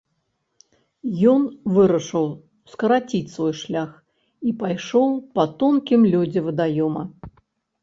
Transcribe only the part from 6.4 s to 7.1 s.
вадаёма.